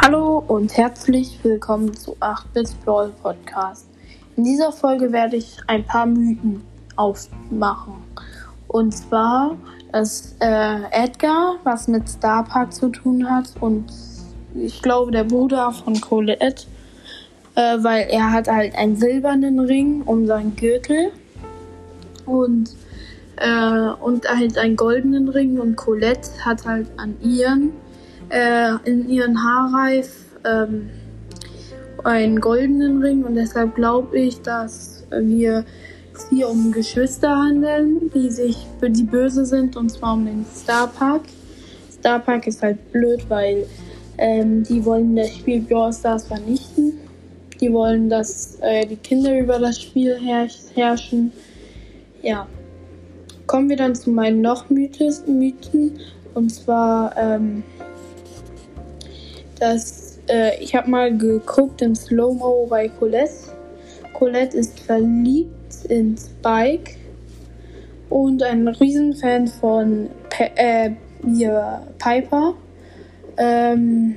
[0.00, 3.88] Hallo und herzlich willkommen zu 8-Bit Brawl Podcast.
[4.36, 6.62] In dieser Folge werde ich ein paar Mythen
[6.94, 7.94] aufmachen.
[8.68, 9.56] Und zwar,
[9.90, 13.92] dass äh, Edgar was mit Star Park zu tun hat und
[14.54, 16.66] ich glaube der Bruder von Colette,
[17.56, 21.10] äh, weil er hat halt einen silbernen Ring um seinen Gürtel
[22.24, 22.70] und
[23.36, 27.72] äh, und halt einen goldenen Ring und Colette hat halt an ihren
[28.30, 30.12] äh, in ihren Haarreif
[30.44, 30.90] ähm,
[32.04, 35.64] einen goldenen Ring und deshalb glaube ich, dass wir
[36.14, 40.86] es hier um Geschwister handeln, die sich die böse sind und zwar um den Star
[40.88, 41.22] Park.
[41.90, 43.66] Star Park ist halt blöd, weil
[44.18, 46.94] ähm, die wollen das Spiel Brawl Stars vernichten.
[47.60, 50.16] Die wollen, dass äh, die Kinder über das Spiel
[50.74, 51.32] herrschen.
[52.22, 52.46] Ja.
[53.46, 55.98] Kommen wir dann zu meinen noch Mythes, Mythen.
[56.34, 57.64] Und zwar ähm,
[59.60, 63.52] dass äh, ich habe mal geguckt im Slow-Mo bei Colette.
[64.14, 66.92] Colette ist verliebt in Spike
[68.10, 70.90] und ein Riesenfan von Pe äh,
[71.24, 72.54] hier, Piper.
[73.36, 74.16] Ähm,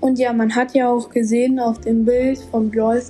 [0.00, 3.02] und ja, man hat ja auch gesehen auf dem Bild von Brawl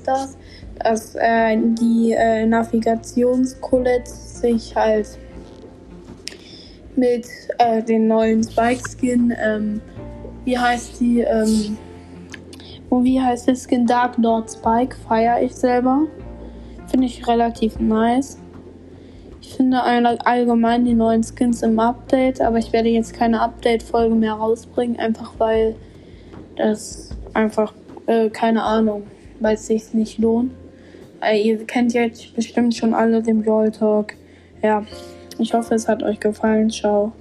[0.82, 5.18] dass äh, die äh, Navigationscolette sich halt
[6.96, 7.26] mit
[7.58, 9.80] äh, den neuen Spike-Skin ähm,
[10.48, 11.76] wie heißt die, ähm,
[12.90, 16.06] wie heißt das Skin Dark Lord Spike, feiere ich selber.
[16.86, 18.38] Finde ich relativ nice.
[19.42, 24.32] Ich finde allgemein die neuen Skins im Update, aber ich werde jetzt keine Update-Folge mehr
[24.32, 25.76] rausbringen, einfach weil
[26.56, 27.74] das einfach,
[28.06, 29.02] äh, keine Ahnung,
[29.40, 30.52] weil es sich nicht lohnt.
[31.20, 34.14] Äh, ihr kennt jetzt bestimmt schon alle den Brawl Talk.
[34.62, 34.82] Ja,
[35.38, 36.70] ich hoffe, es hat euch gefallen.
[36.70, 37.12] Ciao.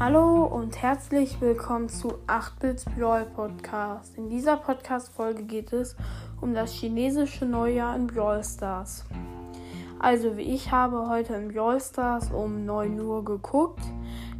[0.00, 4.16] Hallo und herzlich willkommen zu 8-Bit Brawl Podcast.
[4.16, 5.96] In dieser Podcast-Folge geht es
[6.40, 9.04] um das chinesische Neujahr in Brawl Stars.
[9.98, 13.82] Also, wie ich habe heute in Brawl Stars um 9 Uhr geguckt.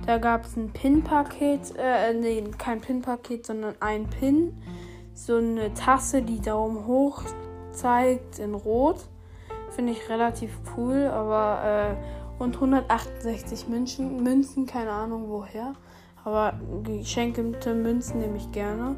[0.06, 4.56] Da gab es ein Pin-Paket, äh, nee, kein Pin-Paket, sondern ein Pin.
[5.14, 7.24] So eine Tasse, die Daumen hoch
[7.72, 9.00] zeigt in Rot.
[9.70, 15.74] Finde ich relativ cool, aber äh, und 168 Münzen, Münzen, keine Ahnung woher.
[16.24, 16.54] Aber
[16.84, 18.96] geschenkte Münzen nehme ich gerne.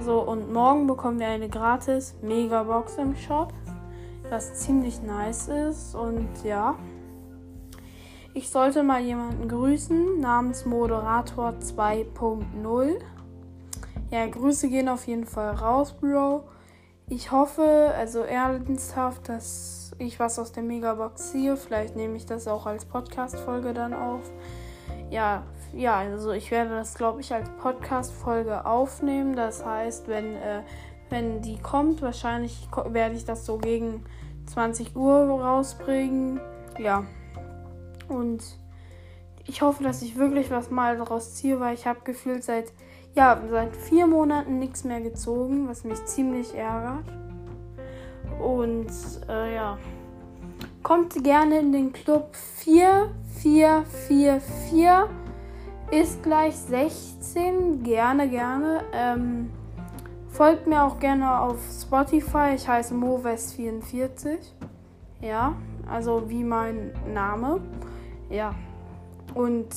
[0.00, 3.52] So, und morgen bekommen wir eine gratis Megabox im Shop,
[4.30, 5.94] was ziemlich nice ist.
[5.94, 6.76] Und ja,
[8.34, 12.98] ich sollte mal jemanden grüßen namens Moderator 2.0.
[14.10, 16.44] Ja, Grüße gehen auf jeden Fall raus, Bro.
[17.08, 21.56] Ich hoffe, also ernsthaft, dass ich was aus der Megabox ziehe.
[21.56, 24.22] Vielleicht nehme ich das auch als Podcast-Folge dann auf.
[25.10, 29.36] Ja, ja, also ich werde das, glaube ich, als Podcast-Folge aufnehmen.
[29.36, 30.62] Das heißt, wenn, äh,
[31.10, 34.04] wenn die kommt, wahrscheinlich werde ich das so gegen
[34.46, 36.40] 20 Uhr rausbringen.
[36.78, 37.04] Ja.
[38.08, 38.42] Und
[39.46, 42.72] ich hoffe, dass ich wirklich was mal daraus ziehe, weil ich habe gefühlt seit,
[43.14, 47.04] ja, seit vier Monaten nichts mehr gezogen, was mich ziemlich ärgert.
[48.40, 48.90] Und
[49.28, 49.78] äh, ja,
[50.82, 55.14] kommt gerne in den Club 4444.
[55.90, 57.82] Ist gleich 16.
[57.82, 58.84] Gerne, gerne.
[58.92, 59.50] Ähm,
[60.28, 62.52] folgt mir auch gerne auf Spotify.
[62.54, 64.38] Ich heiße Moves44.
[65.20, 65.56] Ja,
[65.90, 67.60] also wie mein Name.
[68.30, 68.54] Ja.
[69.34, 69.68] Und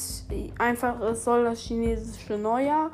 [0.57, 2.91] einfach, es soll das chinesische Neujahr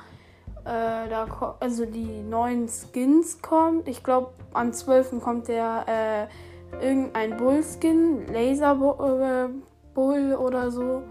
[0.68, 3.88] äh, da also die neuen Skins kommt.
[3.88, 5.22] Ich glaube, am 12.
[5.22, 9.50] kommt der äh, irgendein Bull-Skin, Laser äh,
[9.94, 11.04] Bull oder so.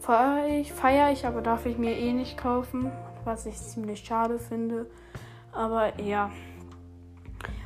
[0.00, 2.90] Feiere ich, feier ich, aber darf ich mir eh nicht kaufen,
[3.24, 4.86] was ich ziemlich schade finde.
[5.52, 6.30] Aber ja.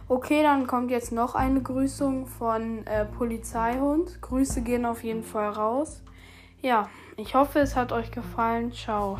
[0.09, 4.21] Okay, dann kommt jetzt noch eine Grüßung von äh, Polizeihund.
[4.21, 6.03] Grüße gehen auf jeden Fall raus.
[6.61, 8.73] Ja, ich hoffe, es hat euch gefallen.
[8.73, 9.19] Ciao.